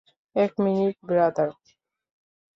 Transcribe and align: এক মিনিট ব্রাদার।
এক 0.35 0.51
মিনিট 0.63 0.95
ব্রাদার। 1.03 1.49